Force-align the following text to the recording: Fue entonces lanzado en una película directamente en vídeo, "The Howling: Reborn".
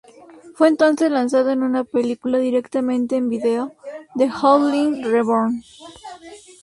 Fue 0.55 0.67
entonces 0.67 1.11
lanzado 1.11 1.51
en 1.51 1.61
una 1.61 1.83
película 1.83 2.39
directamente 2.39 3.17
en 3.17 3.29
vídeo, 3.29 3.75
"The 4.17 4.31
Howling: 4.31 5.03
Reborn". 5.03 5.61